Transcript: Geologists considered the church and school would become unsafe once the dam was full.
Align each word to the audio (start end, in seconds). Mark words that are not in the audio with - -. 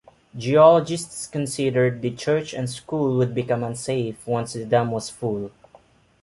Geologists 0.35 1.27
considered 1.27 2.01
the 2.01 2.09
church 2.09 2.55
and 2.55 2.67
school 2.67 3.15
would 3.19 3.35
become 3.35 3.63
unsafe 3.63 4.25
once 4.25 4.53
the 4.53 4.65
dam 4.65 4.89
was 4.89 5.11
full. 5.11 5.51